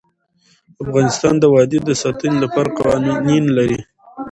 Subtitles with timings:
[0.83, 3.79] افغانستان د وادي د ساتنې لپاره قوانین لري.